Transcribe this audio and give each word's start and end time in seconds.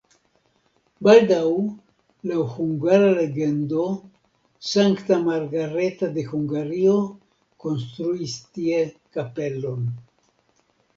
Baldaŭ 1.07 1.41
laŭ 2.31 2.39
hungara 2.53 3.11
legendo 3.19 3.85
Sankta 4.71 5.21
Margareta 5.29 6.11
de 6.19 6.27
Hungario 6.33 6.99
konstruis 7.67 8.39
tie 8.59 8.85
kapelon. 9.19 9.89